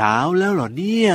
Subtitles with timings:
[0.00, 1.12] เช้าแล้วเหรอเนี่ย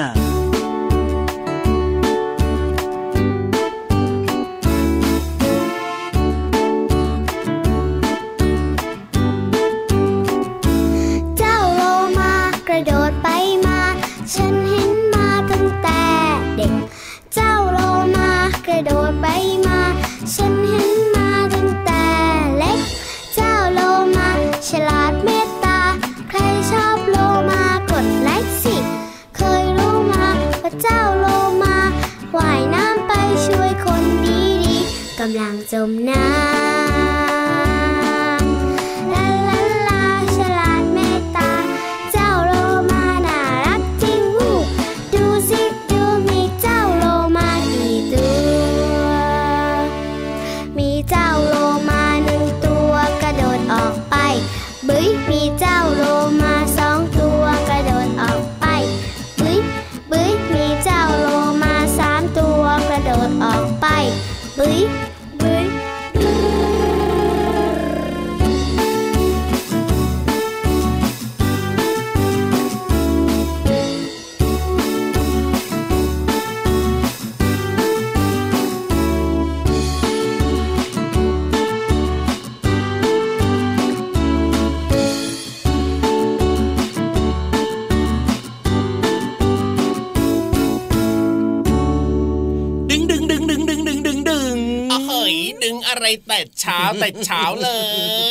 [95.93, 97.71] อะไรแต่เช้าแต่เช้าเล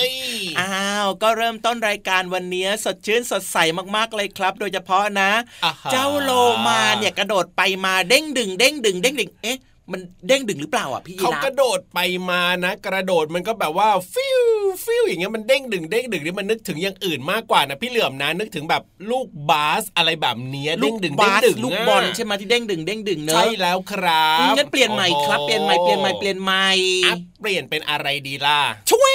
[0.09, 0.11] ย
[0.61, 3.57] อ้าว ก็เริ่มต้นรายการวันนี้สดชื่นสดใส
[3.97, 5.31] มากๆเลยครับ โดยเฉพาะนะ
[5.93, 6.31] เจ้าโล
[6.69, 9.59] มาเนี่ยกระโดดไปมาเด้งดึงเด้งดึงเด้งดึงเอ๊ะ
[9.93, 11.99] มันเด้งดึงหรือเปล่าอะพี่เขากระโดดไป
[12.31, 14.43] มานะ กระโดดมันก็แบบว่าฟิว
[14.85, 26.69] ฟิวอย่างเงี้ยมันเด้งดึงเด้งดึงนี่มันนึกถึงอย่างอื่นมากกว่านะพี่เหลื่อมนะนึกถึงแบบลูกบาสอะไรแบบนี้เด้งดึงเด้งดึงลูกบอลใช่ไหมที่เด้งดึงเด้งดึงเนอะใช่แล้วครับงั้นเปลี่ยนใหม่ครับเปลี่ยนใหม่เปลี่ยนใหม่เปลี่ยนใหม่
[27.41, 29.15] เปลี่ยนเป็นอะไรดีล่ะช่วย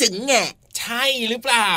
[0.00, 0.32] จึงแง
[0.78, 1.70] ใช่หรือเปล่า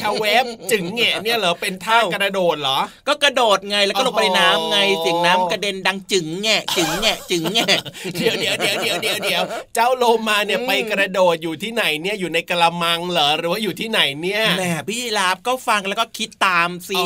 [0.00, 7.68] ชาวเวฟจึงเงี้ยเนี่ยเหรอเป็นท่ากระโดดเหรอ ก็กระโดดไงแล้วก็ลงไปน้ำไงเสียงน้ำกระเด็นดังจึงแง่จึงแง่จึงแง่
[8.16, 9.42] เดี๋ยวเดี๋ยวเดี๋ยวเดี๋ยวเดี๋ยวเดี๋ยว
[9.74, 17.00] เจ้าโลมาเนี่ยไปกระโดดอยู่ที่ไหนเนี่ยอยู่ในกระมังเหรอหรือว่าอยู่ที่ไหนเนี่ยแหมพี่ลาบก็ฟังแล้วก็คิดตามสิ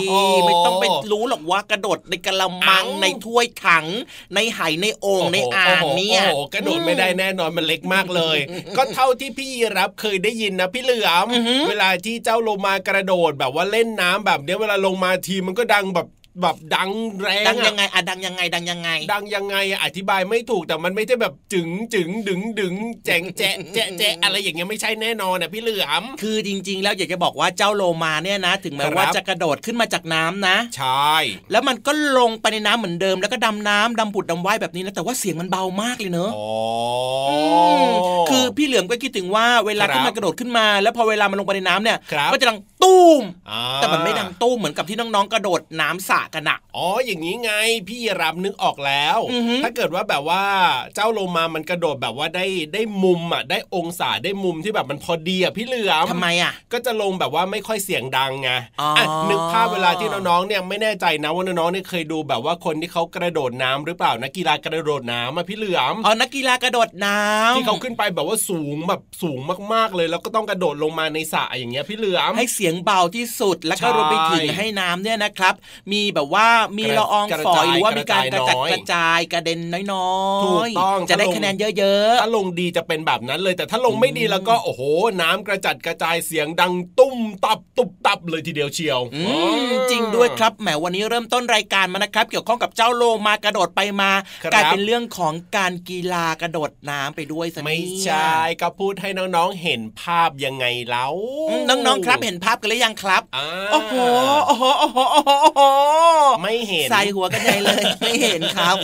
[0.47, 3.87] ไม่ต้องไปรู้หรอกว่ากระโดดในกระมังในถ้วยถัง
[4.35, 8.39] ในไหในโอ่งในอ่างเนี่ยโอ้กระโดดไม่ได้แน่นอนมันเล็กมากเลย
[8.77, 16.06] ก็เท่าที่พี่รับเคยได้ยินนะพี่เหลือำเวลาที่เจ้าโลมากระโดดแบบว่าเล่นน้ำแบบเนี้ยเวลาลงมาทีมันก็ดังแบบ
[16.43, 16.91] แบบดัง
[17.21, 22.75] แรงดังยังไงอะดังยังไง ดังยังไง ดังยังไงอธิบายไม่ถูกแต่มันไม่ใช่แบบจึงจึงดึงดึง
[23.05, 31.15] แจงแจะแจะแจะอะไรอย่างเงี้ยไม่ใช่แน่นอนนะพี่เหลือมคือจริง ๆ แล้วอยากจะบอกว่าเจ้าโลมาเนี่ยนะ ถึงแม้ว่าจะกระโดดขึ้นมาจากน้ำนะ ใช่
[31.50, 36.31] แล้วมันก็ลงไปในน้ำเหมือนเดิมแล้วก็ดำน้ำดำผุดดำว่ายแบบนี้นะแต่ว่าเสียงมันเบามากเลยเนอะ
[38.31, 41.99] คือพี่เหลือมก็คิดถึงว่าเวลาที่มันกระโดดขึ้นมา แล้วพอเวลามันลงไปในน้ำเนี่ย
[42.33, 43.23] ก็จะดังตุ้ม
[43.77, 47.53] แต่มันไม่ดังตุ้มเหมือนกับที่น้องๆกระโดดน้ำสระกันอะอ๋ออย่างนี้ไง
[47.89, 49.19] พี่รับนึกออกแล้ว
[49.62, 50.45] ถ้าเกิดว่าแบบว่า
[50.95, 58.51] เจ้าโลมามันกระโดดแบบว่าได้ได้มุมอะได้องศาได้มุมที่แบบมันพอดีอะพี่เหลือมทำไมอะก็จะลงแบบว่าไม่ค่อยเสียงดังไง
[58.99, 69.39] อะนึกภาพเวลาที่น้องๆเนี่ยไม่แน่ใจนะว่าน้องๆเนี่ยเคยดูแบบว่าคนที่เขากระโดดน้ำหรือเปล่านักกีฬากระโดดน้ำอะพี่เหลือมอ๋อนักกีฬากระโดดน้ำที่เขาขึ้นไปแบบว่าสูงแบบสูง
[69.73, 75.55] มากๆเลย แล้วก็ต้องกระโดดลงมาในสระอย่างเงี้ยพี่เหลือมให้เสียงเบาที่สุดแล้วก็รวมไปถึงให้น้ำเนี่ยนะครับ
[75.93, 76.48] มีแบบว่า
[76.78, 79.60] มีละอองฝอยหรือว่ามีการกระจัดกระจายกระเด็น
[79.92, 84.82] น้อยๆถูกต้องจะได้คะแนนเยอะๆถ้าลงดีจะเป็นแบบนั้นเลย แต่ถ้าลงไม่ดีแล้วก็โอ้โห
[85.22, 89.00] น้ำกระจัดกระจายเสียงดังตุ้มตับตุบตับเลยทีเดียวเชียว
[89.91, 94.12] จริงด้วยครับแหมวันนี้เริ่มต้นรายการมานะครับ เกี่ยวข้องกับเจ้าโลมากระโดดไปมา
[94.52, 101.14] กลายเป็นเรื่องของการกีฬากระโดดน้ำไปด้วยสิไม่ใช่ก็พูดให้น้องๆเห็นภาพยังไงแล้ว
[101.69, 103.22] น้องๆครับเห็นภาพกันหรือยังครับ
[103.72, 103.94] โอ้โห
[104.46, 105.60] โอ้โหโอ้โห
[106.43, 108.77] ไม่เห็นใส่หัวกันใหญ่เลย ไม่เห็นครับ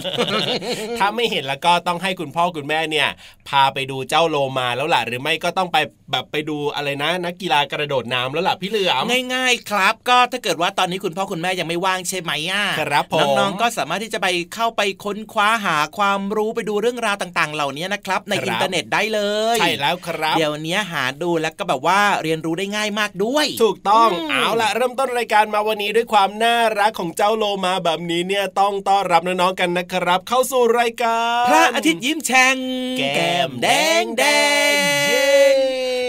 [0.98, 3.08] ถ้าไม่เห็นแล้วก็ต้องให้คุณพ่อคุณแม่เนี่ย
[3.48, 5.78] พาไปดูเจ้าโลมาแล้วล่ะหรือไม่ก็ต้องไป
[6.12, 19.20] แบบไปดูอะไรนะ นักกีฬากระโดดน้ำแล้วล่ะพี่เหลือมง่ายๆ ครับ ก็ถ้าเกิดว่าตอนนี้คุณพ่อคุณแม่ยังไม่ว่างใช่ไหมอะครับผมน้องๆก็สามารถที่จะไปเข้าไปค้นคว้าหาความรู้ไปดูเรื่องราวต่างๆ เหล่านี้นะครับ ในอินเทอร์เน็ตได้เล
[19.54, 32.56] ยใช่แล้วครับ เดี๋ยวนี้หาดูแล้วก็แบบว่าเรียนรู้ได้ง่ายมากด้วย ถูกต้องเอาล่ะเริ่มต้นรายการมาวันนี้ด้วยความน่ารักของเจ้าโลมาแบบนี้เนี่ยต้องต้อนรับน้องๆกันนะครับ เข้าสู่รายการพระอาทิตย์ยิ้มแฉ่ง
[32.98, 33.68] แก้มแด
[34.02, 34.24] งแด
[35.52, 35.54] ง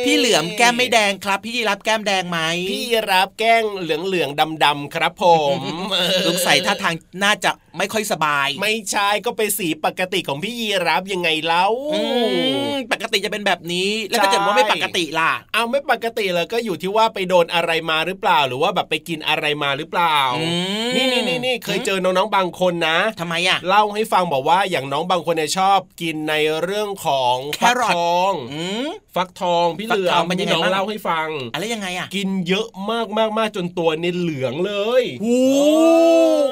[0.06, 2.40] พี่เหลือมแก้มไม่แดงครับ พี่รับแก้มแดงไหม
[2.72, 5.26] พี่รับแก้งเหลืองเหลืองดำดำครับผ
[5.56, 5.58] ม
[6.28, 11.66] สงสัยท่าทางน่าจะไม่ค่อยสบาย ไม่ใช่ก็เป็นสีปกติของพี่ยีรับยังไงเล่า
[12.94, 20.18] ปกติจะเป็นแบบนี้ แล้วถ้าเกิดว่าไม่ปกติล่ะ เอาไม่ปกติเลยก็อยู่ที่ว่าไปโดนอะไรมาหรือเปล่า หรือว่าแบบไปกินอะไรมาหรือเปล่า
[20.96, 26.34] นี่นี่นี่นี่เคยเจอน้องๆบางคนนะทำไมอะ เล่าให้ฟังบอกว่าอย่างน้องบางคนเนี่ยชอบกินใน
[26.64, 28.34] เรื่องของฟักทอง
[29.16, 35.40] ฟักทองพี่เหลือมพี่น้องเล่าให้ฟัง อะไรยังไงอะ กินเยอะมากมากมากจนตัวเนี่ยเหลืองเลยโอ้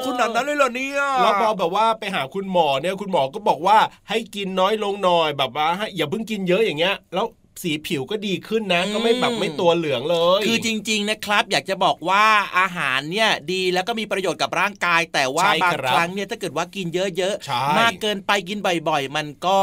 [0.04, 3.78] คุณนันนั้นเลยเหรอเนี่ยแล้วพอแบบว่าไปหาคุณหมอเนี่ยคุณหมอก็บอกว่า
[4.08, 7.26] ให้กินน้อยลงหน่อยแบบว่าอย่าเพิ่งกินเยอะอย่างเงี้ย แล้ว
[7.62, 12.24] สีผิวก็ดีขึ้นนะก็ไม่แบบไม่ตัวเหลืองเลย คือจริง ๆนะครับ อยากจะบอกว่า
[12.58, 18.58] อาหารเนี่ยดีแล้วก็มีประโยชน์กับร่างกาย แต่ว่าบางครั้งเนี่ยถ้าเกิดว่ากินเยอะๆมากเกินไปกิน
[18.88, 19.58] บ่อย ๆ มันก็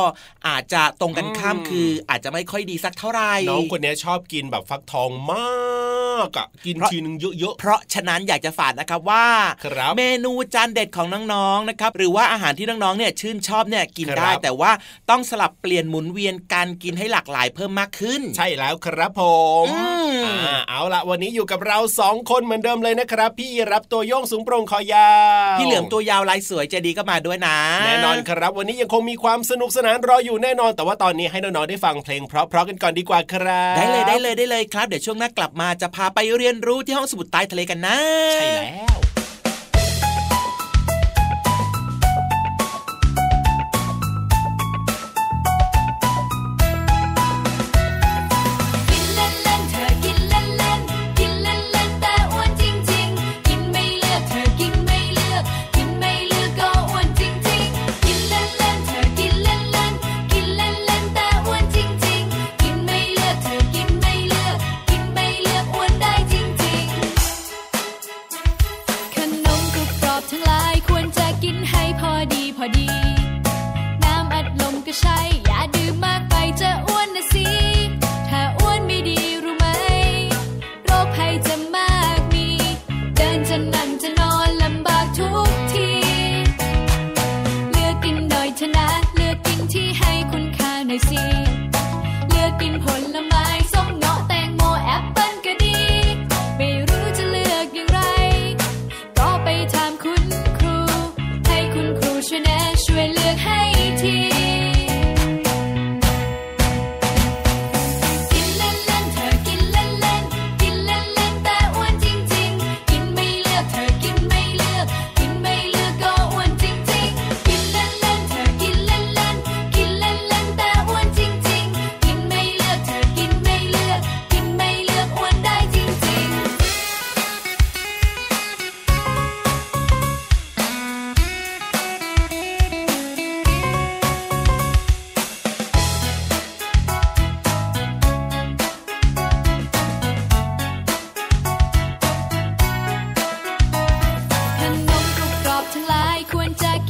[0.48, 5.48] อาจจะตรงกันข้ามคืออาจจะไม่ค่อยดีสักเท่าไหร่น้องคนนี้ชอบกินแบบฟักทองมา
[5.96, 9.26] ก อะกินทีนึงเยอะๆ เพราะฉะนั้นอยากจะฝากนะครับว่า
[9.98, 14.72] เมนูจานเด็ดของน้องๆนะครับหรือว่าอาหารที่น้องๆเนี่ยชื่นชอบเนี่ยกินได้ แต่ว่า
[15.10, 19.22] ต้องสลับเปลี่ยนหมุนเวียนการกินให้หลากหลายเพิ่มมากขึ้น ใช่แล้วครับผ
[19.66, 19.68] ม
[20.26, 25.10] อเอาละวันนี้อยู่กับเราสองคนเหมือนเดิมเลยนะครับ พี่รับตัวโยงสูงโปร่งคอยา
[25.56, 37.98] วพี่เหลือมตัวยาวลายสวยใจดีก็มาด้วยนะ แน่นอนครับ วันนี้ยังคงมีความสนุกสนานรออยู่แน่นอน แต่ว่าตอนนี้ให้น้องๆได้ฟังเพลงเพราะๆกันก่อนดีกว่าครับได้เลยได้เลยได้เลยครับ เดี๋ยวช่วงหน้ากลับมาจะพาไปเรียนรู้ที่ห้องสมุดใต้ทะเลกันนะ
[38.34, 38.98] ใช่แล้ว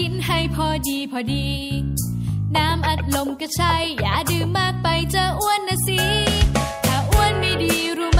[0.07, 1.47] ินให้พอดีพอดี
[2.55, 6.01] น้ำอัดลมก็ใช่ อย่าดื่มมากไปจะอ้วนนะสิ
[6.85, 8.16] ถ้าอ้วนไม่ดีรู้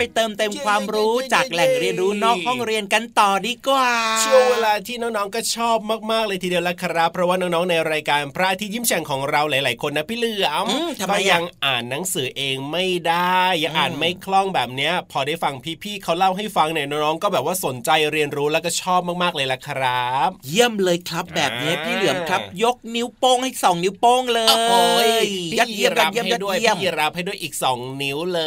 [0.00, 3.90] ปเติมเต็มความรู้จากแหล่งเรียนรู้นอกห้องเรียนกันต่อดีกว่า
[4.24, 5.78] ช่วงเวลาที่น้องๆก็ชอบ
[6.12, 10.66] มากๆเลยทีเดียวละครับ เพราะว่าน้องๆในรายการพระอาทิตย์ยิ้มแฉ่งของเราหลายๆคนนะพี่เหลือม
[11.10, 24.42] ก็ยังอ่านหนังสือเองไม่ได้ยังอ่านไม่คล่องแบบเนี้ย พอได้ฟังพี่ๆเขาเล่าให้ฟังเนี่ยน้องๆก็แบบว่าสนใจเรียนรู้แล้วก็ชอบมากๆเลยละครับ เยี่ยมเลยครับแบบนี้พี่เหลือมครับ ยกนิ้วโป้งให้สองนิ้วโป้งเล
[25.06, 25.08] ย
[25.58, 28.42] ยัดเยียมยัดเยียมยัดเยียมพี่รับให้ด้วยอีก2นิ้วเล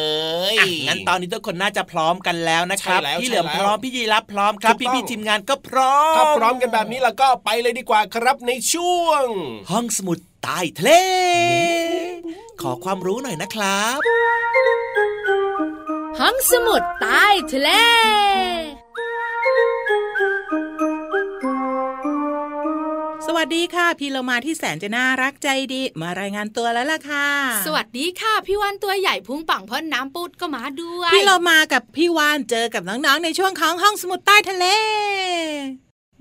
[0.53, 0.55] ย
[0.87, 9.25] งั้นตอนนี้ทุกคนน่าจะพร้อมกันแล้วนะครับพี่เหลือมพร้อมพี่ยีรับพร้อมครับพี่พี่ทีมงานก็พร้อมถ้าพร้อมกันแบบนี้แล้วก็ไปเลยดีกว่าครับในช่วง
[9.71, 10.91] ห้องสมุดใต้ทะเล
[12.61, 13.99] ขอความรู้หน่อยนะครับ
[16.19, 17.69] ห้องสมุดใต้ทะเล
[23.29, 27.27] สวัสดีค่ะ พี่เรามาที่แสนจะน่ารักใจดี มารายงานตัวแล้วล่ะค่ะ
[27.65, 34.65] สวัสดีค่ะ พี่วานตัวใหญ่พุงปังพ่นน้ำปุดก็มาด้วย พี่เรามากับพี่วานเจอกับน้องๆในช่วงของห้องสมุดใต้ทะเล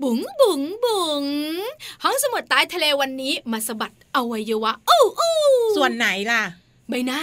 [0.01, 1.25] บุ๋งบุ๋งบุ๋ง
[2.03, 5.33] ห้องสมุดใต้ทะเลวันนี้มาสะบัดอวัยวะอู้อู้
[5.75, 6.43] ส่วนไหนล่ะ
[6.89, 7.21] ใบหน้า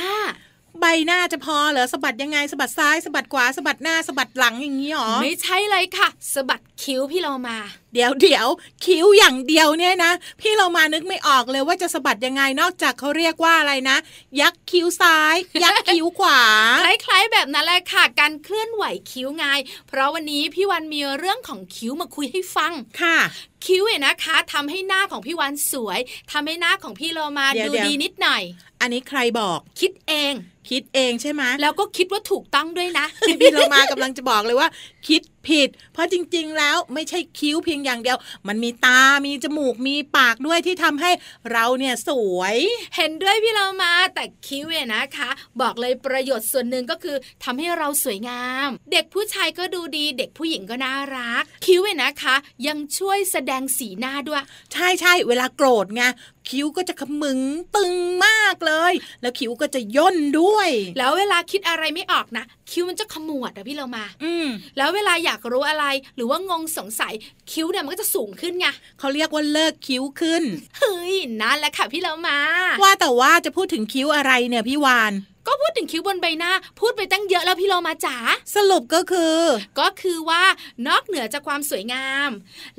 [0.81, 7.59] ใบหน้าจะพอเหรอสะบัดยังไงสะบัดซ้ายสะบัดขวาสะบัดหน้าสะบัดหลังอย่างนี้หรอไม่ใช่เลยค่ะสะบัดคิ้วพี่เรามา
[7.95, 8.47] เดี๋ยวเดี๋ยว
[8.85, 13.97] คิ้วอย่างเดียวเนี่ยนะ พี่เรามานึกไม่ออกเลยว่าจะสะบัดยังไงนอกจากเขาเรียกว่าอะไรนะ
[14.41, 16.41] ยักคิ้วซ้าย ยักคิ้วขวา
[16.85, 19.45] คล้ายๆแบบนั้นแหละค่ะ การเคลื่อนไหวคิ้วไง
[19.89, 23.19] เพราะวันนี้พี่วันมีเรื่องของคิ้วมาคุยให้ฟังค่ะ
[23.65, 25.99] คิ้วเนี่ยนะคะทำให้หน้าของพี่วันสวย
[26.33, 28.43] ทำให้หน้าของพี่โลมาดูดีนิดหน่อย
[28.81, 30.33] อันนี้ใครบอกคิดเอง
[30.71, 33.07] คิดเองใช่ไหมแล้วก็คิดว่าถูกต้องด้วยนะ
[33.41, 34.69] พี่โลมากำลังจะบอกเลยว่า
[35.09, 41.11] คิด ผิด เพราะจริง ๆ แล้วไม่ใช่คิ้วเพียงอย่างเดียว มันมีตา มีจมูก มีปากด้วยที่ทำให้
[41.53, 42.57] เราเนี่ยสวย
[42.97, 52.35] เห็นด้วยพี่เรามาแต่คิ้วเนี่ยนะคะ บอกเลยประโยชน์ส่วนหนึ่งก็คือทำให้เราสวยงาม เด็กผู้ชายก็ดูดีเด็กผู้หญิงก็น่ารัก คิ้วเนี่ยนะคะ
[52.67, 56.03] ยังช่วยแสดงสีหน้าด้วย ใช่ใช่เวลาโกรธไง
[56.49, 57.41] คิ้วก็จะขมึง
[57.77, 64.47] ตึงมากเลย แล้วคิ้วก็จะย่นด้วย แล้วเวลาคิดอะไรไม่ออกนะ คิ้วมันจะขมวดอะพี่เรามา อืม
[64.77, 65.85] แล้วเวลาอยากรู้อะไร
[66.17, 67.15] หรือว่างงสงสัย
[67.53, 68.67] คิ้วเนี่ยมันก็จะสูงขึ้นไง
[68.99, 70.43] เขาเรียกว่าเลิกคิ้วขึ้น
[70.79, 72.39] เฮ้ยนั่นแหละค่ะพี่เรามา
[72.83, 75.13] ว่าแต่ว่าจะพูดถึงคิ้วอะไรเนี่ยพี่วาน
[75.47, 78.17] ก็พูดถึงคิ้วบนใบหน้า พูดไปตั้งเยอะแล้วพี่โลมาจ๋า
[78.57, 79.39] สรุปก็คือ
[79.81, 80.43] ก็คือว่า
[80.89, 82.31] นอกเหนือจากความสวยงาม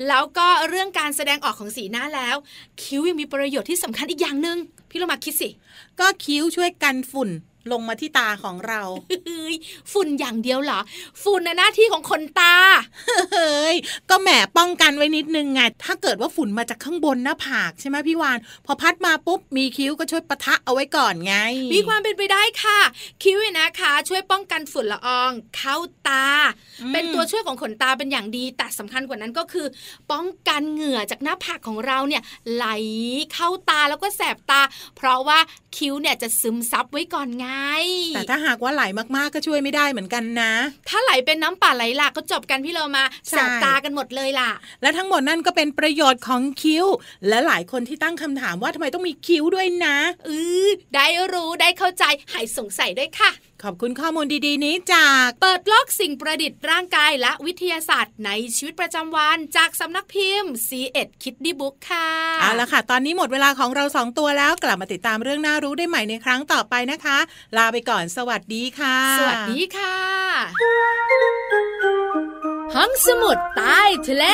[0.08, 2.36] แล้วก็เรื่องการแสดงออกของสีหน้าแล้ว
[2.82, 4.58] คิ้วยังมีประโยชน์ที่สำคัญอีกอย่างหนึ่ง
[4.90, 5.48] พี่โลมาคิดสิ
[6.00, 7.30] ก็คิ้วช่วยกันฝุ่น
[7.72, 8.82] ลงมาที่ตาของเรา
[9.92, 10.80] ฝุ่นอย่างเดียวเหรอ
[11.22, 12.54] ฝุ่นน่ะหน้าที่ของคนตา
[13.32, 13.76] เฮ้ย
[14.10, 21.34] ก็แหมป้องกันไว้นิดนึงไง ถ้าเกิดว่าฝุ่นมาจากข้างบนหน้าผากใช่ไหมพี่วาน พอพัดมาปุ๊บ มีคิ้วก็ช่วยปะทะเอาไว้ก่อนไง
[21.74, 22.80] มีความเป็นไปได้ค่ะ
[23.22, 25.76] คิ้วนะคะ ช่วยป้องกันฝุ่นละออง เข้า
[26.08, 26.26] ตา
[26.92, 29.66] เป็นตัวช่วยของขนตาเป็นอย่างดี แต่สำคัญกว่านั้นก็คือ
[30.12, 32.66] ป้องกันเหงื่อจากหน้าผากของเราเนี่ยไหล
[33.32, 34.60] เข้าตาแล้วก็แสบตา
[34.96, 35.38] เพราะว่า
[35.76, 37.46] คิ้วเนี่ยจะซึมซับไว้ก่อนไง
[38.14, 38.82] แต่ถ้าหากว่าไหล
[39.16, 40.52] มากๆก็ช่วยไม่ได้เหมือนกันนะ
[40.88, 44.50] ถ้าไหลเป็นน้ำป่าไหลหลากก็จบกันพี่เรามาแสบตากันหมดเลยล่ะ
[44.82, 46.86] และทั้งหมดนั่นก็เป็นประโยชน์ของคิ้ว
[47.28, 49.96] และหลายคนที่ตั้งคำถามว่าทำไมต้องมีคิ้วด้วยนะ
[50.26, 50.30] เอ
[50.66, 53.30] อได้รู้ได้เข้าใจหายสงสัยด้วยค่ะ
[53.68, 67.18] ขอบคุณข้อมูลดีๆ นี้จากเปิดโลกสิ่งประดิษฐ์ร่างกายและวิทยาศาสตร์ในชีวิตประจำวัน จากสำนักพิมพ์ c ีเอ็ดคิดดีบุ๊กค่ะเอาละค่ะ ตอนนี้หมดเวลาของเราสองตัวแล้วกลับมาติดตามเรื่องน่ารู้ได้ใหม่ในครั้งต่อไปนะคะ
[67.56, 69.96] ลาไปก่อนสวัสดีค่ะ สวัสดีค่ะ
[72.74, 74.24] ห้องสมุดใต้ทะเล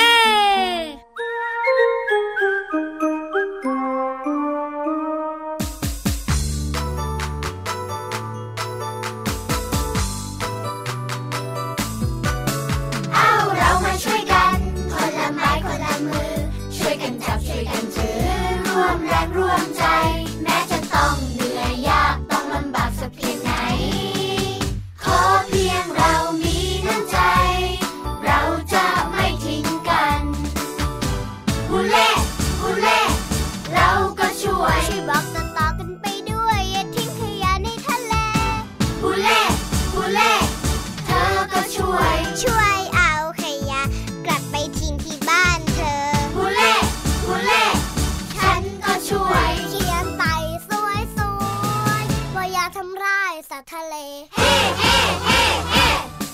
[53.72, 53.96] ทะเล
[54.36, 55.86] เฮ้เฮ้เฮ้เฮ้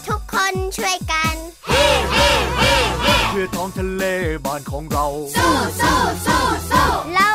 [0.09, 1.35] ทุกคนช่วยกัน
[1.69, 2.29] เฮ้เฮ้
[2.59, 4.05] เฮ้เฮ้เพื่อท้องทะเล
[4.47, 7.31] บ้านของเรา สู้สู้สู้สู้เรา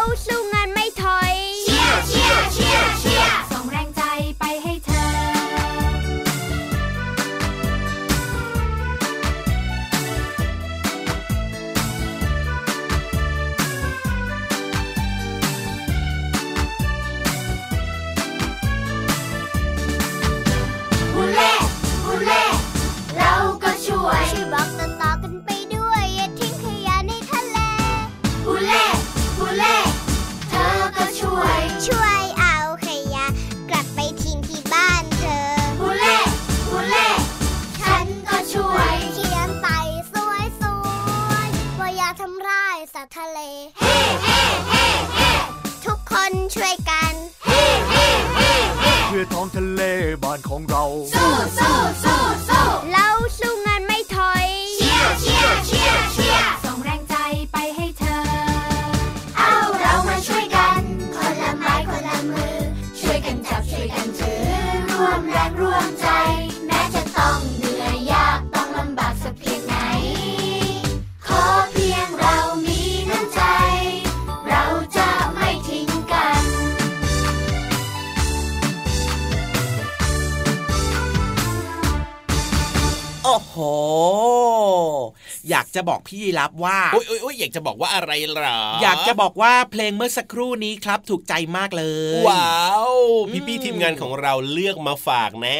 [85.75, 91.85] จะบอกพี่ยีรับว่าอุ้ยอุ้ยอุ้ยอยากจะบอกว่าอะไรเหรอออยากจะบอกว่าเพลงเมื่อสักครู่นี้ครับ ถูกใจมากเล
[92.19, 92.93] ย ว้าว
[93.27, 95.59] อืมพี่พี่ๆทีมงานของเราเลือกมาฝากนะ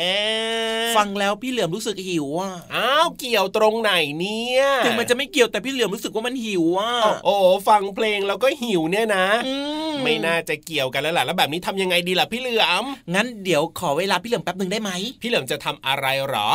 [0.98, 6.92] ฟังแล้วพี่เหลือมรู้สึกหิวอะอ้าวเกี่ยวตรงไหนเนี่ยถึงมันจะไม่เกี่ยวแต่พี่เหลือมรู้สึกว่ามันหิวอะ
[7.24, 9.56] โอ้โอ้ฟังเพลงแล้วก็หิวเนี่ยนะอื
[10.04, 14.92] ไม่น่าจะเกี่ยวกันแล้วล่ะแล้วแบบนี้ทำยังไงดีล่ะพี่เหลือมงั้นเดี๋ยวขอเวลาพี่เหลือมแป๊บหนึ่งได้ไหม
[15.22, 16.48] พี่เหลือมจะทำอะไรเหรอ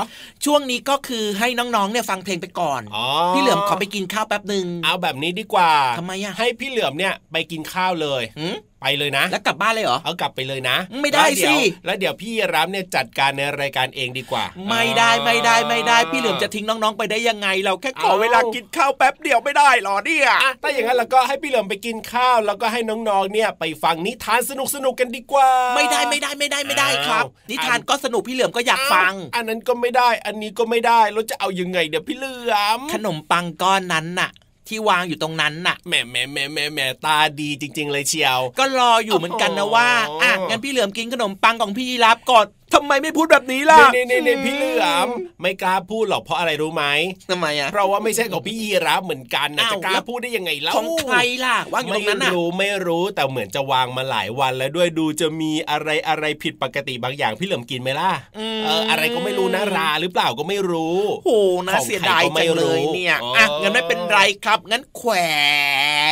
[0.44, 11.56] ช่วงนี้ก็คือให้น้องๆเนี่ยฟังเพลงไปก่อนอ๋อพี่เหลือมขอไปกินข้าวแป๊บหนึ่งเอาแบบนี้ดีกว่าทำไมอะให้พี่เหลือมเนี่ยไปกินข้าวเลยหืมไปเลยนะ แล้วกลับบ้านเลยเหรอเอากลับไปเลยนะ ไม่ได้แล้วเยวสิ
[11.86, 24.52] แล้วเดี๋ยวพี่รับเนี่ยจัดการในรายการเองดีกว่า ไม่ได้ไม่ได้ไม่ได้พี่เหลือมจะทิ้งน้องๆไปได้ยังไง เราแค่ขอเอาเวลากินข้าวแป๊บเดียวไม่ได้หรอเนี่ยอะถ้าอย่างนั้นเราก็ให้พี่เหลือมไปกินข้าว แล้วก็ให้น้องๆเนี่ยไปฟังนิทานส
[24.84, 34.30] นุกๆกันดีกว่า ไม่ได้ไม่ได้ไม่ได้ไม่ได้ครับอ้าวนิทานก็สนุกพี่เหลือมก็อยากฟังอ้าวอันนั้นก็ไม่ได้ อันนี้ก็ไม่ได้แล้วจะเอายังไงเดี๋ยวพี่เหลือมขนมปังก้อนนั้นน่ะ
[34.68, 45.08] ที่วางอยู่ตรงนั้นน่ะแหมแหมแหมแหมแหมตาดีจริง ๆ เลยเชียว ก็รออยู่เหมือนกันนะว่าโอ้โหอะงั้นพี่เหลือมกินขนมปังของพี่ยีรับก่อน ทำไมไม่พูดแบบนี้ล่ะนี่นี่นี่พี่เหลือม
[45.42, 46.84] ไม่กล้าพูดหรอกเพราะอะไรรู้ไหม
[47.30, 58.10] ทำไมอะเพราะว่าไม่ใช่ของพี่ยีรับเหมือนกันนะอ้าวจะกล้าแล้วพูดได้ยังไงเล่าของใครล่ะวางอยู่ตรงนั้นน่ะไม่รู้ไม่รู้แต่เหมือนจะวางมาหลายวัน แล้วด้วยดูจะมีอะไรอะไรผิดปกติบางอย่างพี่เหลือมกินไหมล่ะ
[58.58, 65.12] มเอออะไรก็ไม่รู้นะราหรือเปล่าก็ไม่รู้โอ้โหน่าของเสียใครดายก็ไม่จังเลรู้ยเนี่ยอ๋ออ่อะงั้นไม่เป็นไรครับงั้นแขว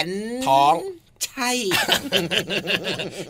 [0.07, 0.09] น
[0.47, 0.75] ท้อง
[1.24, 1.50] ใช่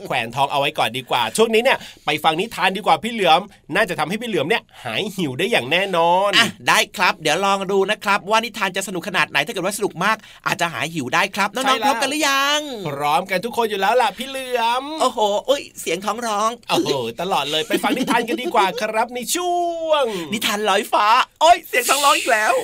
[0.06, 3.40] แขวนท้องเอาไว้ก่อนดีกว่า ช่วงนี้เนี่ยไปฟังนิทานดีกว่าพี่เหลือม
[3.74, 19.52] น่าจะทำให้พี่เหลือมเนี่ยหายหิวได้อย่างแน่นอนอะได้ครับ เดี๋ยวลองดูนะครับ ว่านิทานจะสนุกขนาดไหนถ้าเกิดว่าสนุกมาก อาจจะหายหิวได้ครับน้ใช่องๆแล้วพร้อมกันหรือยังพร้อมกันทุกคนอยู่แล้วล่ะพี่เหลือมโอ้โหเอ้ยเสียงท้องร้องโอ้โหตลอดเลยไปฟังนิทานกันดีกว่าครับในช่
[19.86, 21.06] วง นิทานลอยฟ้า
[21.40, 22.54] โอ้ยเสียงท้องร้องอีกแล้ว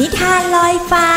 [0.00, 1.08] นิทานลอยฟ้า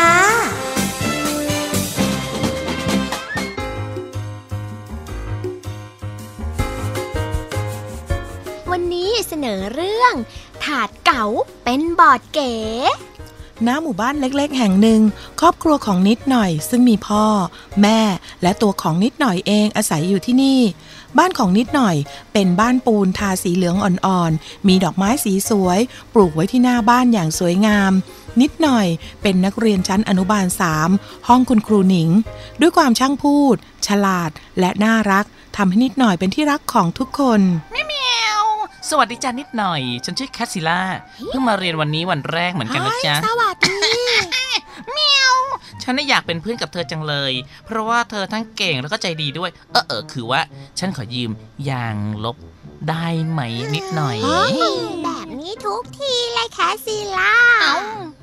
[8.70, 10.14] วันนี้เสนอเรื่อง
[10.64, 11.24] ถาดเก๋า
[11.64, 12.54] เป็นบอดเก๋
[13.66, 15.00] ณหมู่บ้านเล็กๆ แห่งหนึ่ง
[15.40, 17.24] ครอบครัวของนิดหน่อย ซึ่งมีพ่อ
[17.82, 18.00] แม่
[18.42, 20.60] และตัวของนิดหน่อยเองอาศัยอยู่ที่นี่
[21.18, 21.96] บ้านของนิดหน่อย
[22.32, 25.78] เป็นบ้านปูนทาสีเหลืองอ่อนๆ มีดอกไม้สีสวย
[26.14, 27.92] ปลูกไว้ที่หน้าบ้านอย่างสวยงาม
[28.42, 28.86] นิดหน่อย
[29.22, 30.90] เป็นนักเรียนชั้นอนุบาลสาม
[31.28, 32.10] ห้องคุณครูหนิง
[32.60, 35.24] ด้วยความช่างพูด ฉลาดและน่ารัก
[35.56, 37.40] ทำให้นิดหน่อยเป็นที่รักของทุกคน
[38.90, 40.80] สวัสดีจ้านิดหน่อย ฉันชื่อแคสซิล่า
[41.26, 43.70] เพิ่งมาเรียนวันนี้วันแรกเหมือนกันนะจ๊ะสวัสดี
[45.82, 47.32] ฉันน่ะอยากเป็นเพื่อนกับเธอจังเลย
[47.66, 50.40] เพราะว่าเธอทั้งเก่งแล้วก็ใจดีด้วย เออเออคือว่า
[50.78, 51.30] ฉันขอยืม
[51.70, 52.36] ยางลบ
[52.90, 53.40] ได้ไหม
[53.74, 54.16] นิดหน่อย
[55.04, 57.34] แบบนี้ทุกทีเลยแคสซิล่า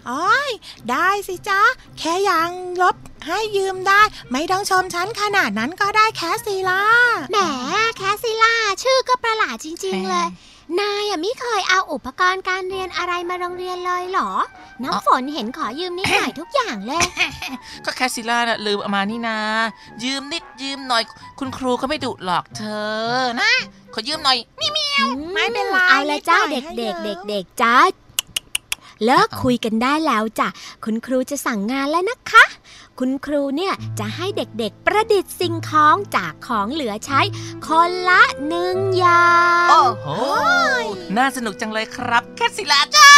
[0.10, 0.50] อ้อย
[0.92, 1.62] ได้สิจ๊ะ
[2.00, 6.82] แค่ยางลบให้ยืมได้ ไม่ต้องชมฉันขนาดนั้นก็ได้แคสซีล่า
[7.32, 7.38] แหม
[7.98, 10.28] แคสซิล่าชื่อก็ประหลาดจริง ๆ เลย
[10.80, 14.32] นายอะไม่เคยเอาอุปกรณ์การเรียนอะไรมาโรงเรียนเลยเหรอ
[14.84, 17.06] น้ำฝนเห็นขอยืมนิดหน่อยทุกอย่างเลย
[17.86, 19.38] ก็แคสซิล่าน่ะลืมเอามานี่นา
[20.04, 21.04] ยืมนิดยืมหน่อย
[21.40, 22.64] คุณครูก็ไม่ดุหรอกเธ
[23.16, 23.52] อนะ
[23.94, 24.84] ขอยืมหน่อยมิมิ
[25.34, 27.78] ไม่เป็นไรเอาละจ้านิเด็ดกหน่อยให้เด็กเยอะเด็กๆจ้า
[29.06, 30.48] เลิกคุยกันได้แล้วจ้ะ
[30.84, 32.44] คุณครูจะสั่งงานแล้วนะคะ
[33.00, 37.22] คุณครูเนี่ยจะให้เด็กๆประดิษฐ์สิ่งของจากของเหลือใช้
[37.68, 39.28] คนละหนึ่งอย่า
[39.66, 40.08] งโอ้โห
[41.18, 43.10] น่าสนุกจังเลยครับ แคสซิล่าจ้า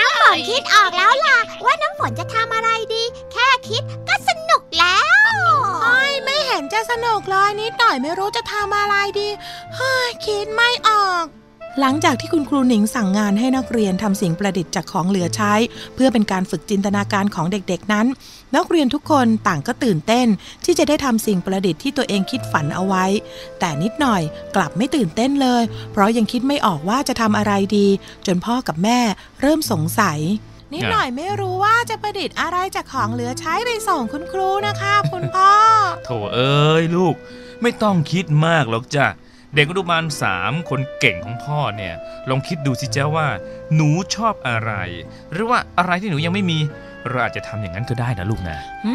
[0.00, 3.02] น้ำฝนคิดออกแล้วล่ะ ว่าน้ำฝนจะทำอะไรดี
[3.32, 4.98] แค่คิดก็สนุกแล้
[5.30, 5.34] ว
[5.82, 9.28] โอ้ยไม่เห็นจะสนุกเลยนิดหน่อยไม่รู้จะทำอะไรดี
[9.76, 11.24] เฮ้ยคิดไม่ออก
[11.80, 15.54] หลังจากที่คุณครูหนิงสั่งงานให้นักเรียนทำสิ่งประดิษฐ์จากของเหลือใช้
[15.94, 18.06] เพื่อเป็นการฝึกจินตนาการของเด็กๆนั้น
[18.56, 20.26] นักเรียนทุกคนต่างก็ตื่นเต้น
[20.64, 23.04] ที่จะได้ทำสิ่งประดิษฐ์ที่ตัวเองคิดฝันเอาไว้
[23.58, 24.22] แต่นิดหน่อย
[24.56, 27.88] กลับไม่ตื่นเต้นเลย เพราะยังคิดไม่ออกว่าจะทำอะไรดี
[28.26, 29.00] จนพ่อกับแม่
[29.40, 30.18] เริ่มสงสัย
[30.74, 35.50] นิดหน่อยไม่รู้ว่าจะประดิษฐ์อะไรจากของเหลือใช้ไปส่งคุณครูนะคะ คุณพ่อ
[36.04, 37.14] โถเอ้ยลูก
[37.62, 39.06] ไม่ต้องคิดมากหรอกจ้ะ
[39.54, 41.94] เด็กอนุบาลสามคนเก่งของพ่อเนี่ย
[42.28, 43.28] ลองคิดดูสิจ้าว่า
[43.74, 44.72] หนูชอบอะไร
[45.32, 46.58] หรือว่าอะไรที่หนูยังไม่มี
[47.08, 48.94] เราอาจจะทำอย่างนั้นก็ได้นะลูกนะ อื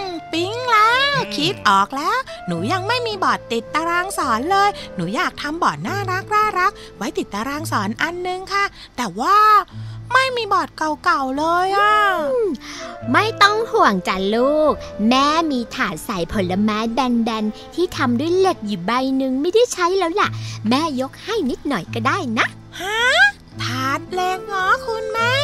[0.00, 2.18] มปิ๊งแล้วคิดออกแล้ว
[2.48, 8.64] หนูยังไม่มีบอร์ดติดตารางสอนเลย หนูอยากทำบอร์ดน่ารักน่ารัก ไว้ติดตารางสอนอันนึงค่ะ
[8.96, 9.36] แต่ว่า
[10.12, 10.68] ไม่มีบอร์ด
[11.04, 11.94] เก่าๆเลยอะ
[13.12, 14.72] ไม่ต้องห่วงจ้ะลูก
[15.08, 20.28] แม่มีถาดใส่ผลไม้แบนๆ ที่ทำด้วยเหล็กอยู่ใบหนึ่งไม่ได้ใช้แล้วล่ะ
[20.68, 22.46] แม่ยกให้นิดหน่อยก็ได้นะ
[22.80, 23.00] ฮะ
[23.62, 25.34] ถาดเหล็กเหรอคุณแม่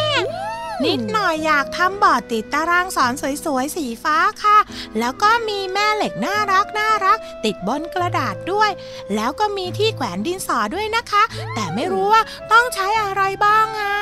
[0.84, 3.12] นิดหน่อยอยากทำบอร์ดติดตารางสอน
[3.44, 4.58] สวยๆ สีฟ้าค่ะ
[4.98, 8.70] แล้วก็มีแม่เหล็กน่ารักน่ารัก ติดบนกระดาษด้วย
[9.14, 11.22] แล้วก็มีที่แขวนดินสอด้วยนะคะ
[11.54, 12.22] แต่ไม่รู้ว่า
[12.52, 13.96] ต้องใช้อะไรบ้างอะ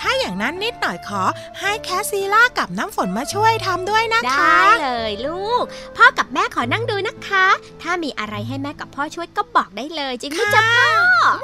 [0.00, 1.22] ถ้าอย่างนั้นนิดหน่อยขอ
[1.60, 5.64] ให้แคสซีล่ากับน้ำฝนมาช่วยทำด้วยนะคะ ได้เลยลูก
[5.96, 7.46] พ่อกับแม่ขอนั่งดูนะคะ
[7.82, 10.68] ถ้ามีอะไรให้แม่กับพ่อช่วยก็บอกได้เลยจริงไหมจ๊ะ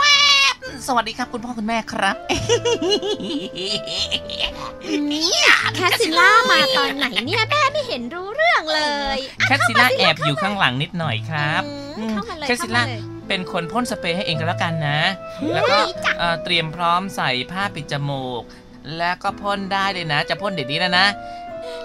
[0.00, 0.14] พ่อ
[0.86, 2.16] สวัสดีครับคุณพ่อคุณแม่ครับ
[5.76, 8.80] แคสซิล่ามาตอนไหนเนี่ยแม่ไม่เห็นรู้เรื่องเล
[9.16, 11.62] ยแคทซิล่าแอบอยู่ข้างหลังนิดหน่อยครับ
[11.98, 12.82] อืมเข้ามาเลยแคทซิล่า
[13.30, 15.00] เข้ามาเลยเป็นคนพ่นสเปรย์ให้เองก็แล้วกันนะ
[15.54, 15.78] แล้วก็
[16.18, 18.42] เอ่อเตรียมพร้อมใส่ผ้าปิดจมูก
[18.98, 21.06] แล้วก็พ่นได้เลยนะ จะพ่นเดี๋ยวนี้แล้วนะ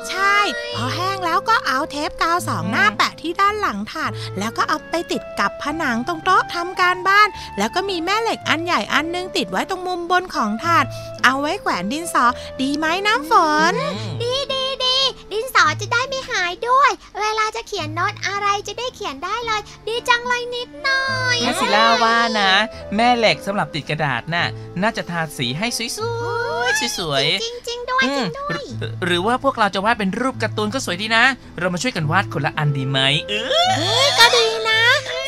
[0.10, 0.38] ใช่
[0.76, 7.28] พอแห้งแล้วก็เอาเทปกาวสองหน้าแปะที่ด้านหลังถาด แล้วก็เอาไปติดกับผนังตรงโต๊ะทำการบ้าน
[7.58, 10.86] แล้วก็มีแม่เหล็กอันใหญ่อันนึงติดไว้ตรงมุมบนของถาด
[11.24, 12.26] เอาไว้แขวนดินสอ
[12.62, 13.34] ดีไหมน้ำฝ
[13.72, 13.74] น
[14.24, 14.98] ดีดีดี
[15.32, 22.52] ดินสอจะได้ไม่หายด้วย เวลาจะเขียนโน้ตอะไรจะได้เขียนได้เลย ดีจังเลยนิดหน่อยแคสซิล่าว่านะ
[22.96, 24.48] แม่เหล็กสำหรับติดกระดาษน่ะ
[24.82, 31.24] น่าจะทาสีให้สวยๆสวยๆจริงจริงๆด้วยอืจริมงด้วยหรือหรือว่าพวกเราจะวาดเป็นรูปการ์ตูนก็สวยดีนะ
[31.60, 33.34] เรามาช่วยกันวาดคนละอันดีไหมเอ
[34.04, 34.82] อก็ดีนะ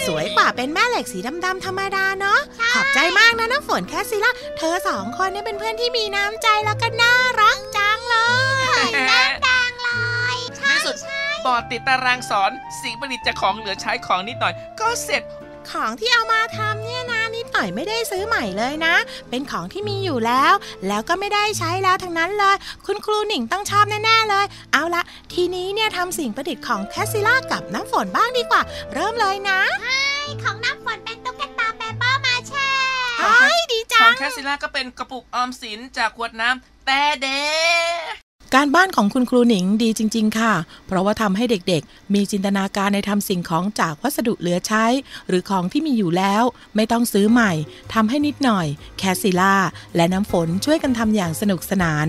[0.08, 2.39] สวยกว่าเป็นแม่เหล็กสีดำๆธรรมดาเนาะ
[2.74, 8.15] ขอบใจมากนะน้ำฝนแคสซิล่าเธอสองคนเนี่ยเป็นเพื่อนที่มีน้ำใจแล้วก็น่ารักจังเล
[8.88, 9.66] ยดังเลยในที่
[10.88, 10.97] สุด
[11.45, 15.23] บอร์ดติดตารางสอน สิ่งประดิษฐ์จากของเหลือใช้ของนิดหน่อย ก็เสร็จ
[15.71, 18.95] ของที่เอามาทำเนี่ยนะนิดหน่อยไม่ได้ซื้อใหม่เลยนะ
[19.30, 20.54] เป็นของที่มีอยู่แล้ว
[20.88, 28.62] แล้วก็ไม่ได้ใช้แล้วทั้งนั้นเลย คุณครูหนิงต้องชอบแน่ๆเลย เอาละทีนี้เนี่ยทำสิ่งประดิษฐ์ของแคสซิล่ากับน้ำฝนบ้างดีกว่า
[28.93, 29.60] เริ่มเลยนะ
[30.43, 32.69] ของน้ำฝนเป็นตุ๊กตาเปเปอร์มาเช่
[33.19, 37.28] เฮ้ยดีจังของแคสซิล่าก็เป็นกระปุกออมสินจากขวดน้ำแต่เด
[38.56, 40.54] การบ้านของคุณครูหนิงดีจริง ๆ ค่ะ
[40.88, 44.86] เพราะว่าทำให้เด็กๆ มีจินตนาการในทำสิ่งของจากวัสดุเหลือใช้
[45.28, 46.44] หรือของที่มีอยู่แล้ว
[46.76, 47.52] ไม่ต้องซื้อใหม่
[47.94, 49.56] ทำให้นิดหน่อย แคสซิล่า
[49.96, 52.08] และน้ำฝนช่วยกันทำอย่างสนุกสนาน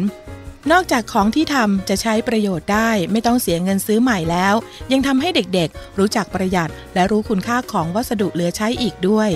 [0.72, 4.55] นอกจากของที่ทำจะใช้ประโยชน์ได้ ไม่ต้องเสียเงินซื้อใหม่แล้ว
[4.92, 9.31] ยังทำให้เด็กๆ รู้จักประหยัด และรู้คุณค่าของวัสดุเหลือใช้อีกด้วย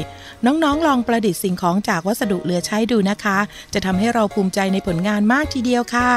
[0.46, 3.38] น้องๆ ลองประดิษฐ์สิ่งของจากวัสดุเหลือใช้ดูนะคะ
[3.74, 6.12] จะทำให้เราภูมิใจในผลงานมากทีเดียวค่ะ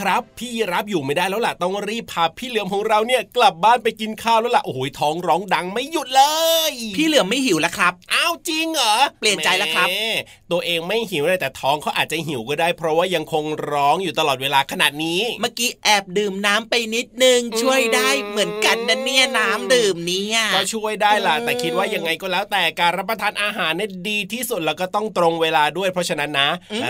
[0.00, 6.22] ครับ พี่รับอยู่ไม่ได้แล้วล่ะต้องรีบพาพี่เหลือมของเราเนี่ยกลับบ้านไปกินข้าวแล้วล่ะโอ้โหท้องร้องดังไม่หยุดเล
[6.70, 10.16] ย พี่เหลือมไม่หิวแล้วครับอ้าวจริงเหรอเปลี่ยนใจแล้วครับแหม
[10.52, 26.48] ตัวเองไม่หิวเลยแต่ท้องเขาอาจจะหิวก็ได้ เพราะว่ายังคงร้องอยู่ตลอดเวลาขนาดนี้ เมื่อกี้แอบดื่มน้ำไปนิดนึงช่วยได้เหมือนกันนะเนี่ยน้ำดื่มเนี่ยก็ช่วยได้ล่ะเออแต่คิดว่ายังไงก็แล้วแต่การรับประทานอาหารเนี่ยดีที่สุดแล้วก็ต้องตรงเวลาด้วยเพราะฉะนั้นนะ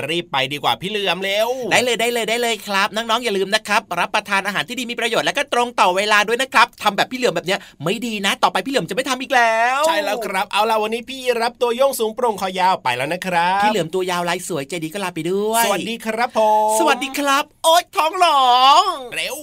[0.08, 16.40] รีบไปดีกว่าพี่เหลือมเร็วได้เลยได้เลยได้เลยครับน้องๆอย่าลืมนะครับรับประทานอาหารที่ดีมีประโยชน์และก็ตรงต่อเวลาด้วยนะครับทำแบบพี่เหลือมแบบเนี้ยไม่ดีนะ ต่อไปพี่เหลือมจะไม่ทำอีกแล้วใช่แล้วครับเอาล่ะวันนี้พี่รับตัวโยงสูงโปร่งคอยาวไปแล้วนะครับพี่เหลือมตัวยาวลายสวยใจดีก็ลาไปด้วย สวัสดีครับผ
[16.74, 18.82] มสวัสดีครับ โอ๊ยท้องหลอง
[19.14, 19.36] เร็ว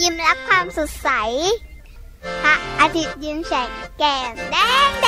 [0.00, 1.08] ยิ้มรับความสดใส
[2.42, 4.56] พระอาทิตย์ยิ้มแฉกแก้มแด
[4.88, 5.06] งแด